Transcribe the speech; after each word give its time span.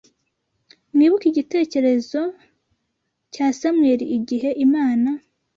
Mwibuke 0.93 1.25
igitekerezo 1.29 2.21
cya 3.33 3.47
Samweli 3.59 4.05
igihe 4.17 4.49
Imana 4.65 5.09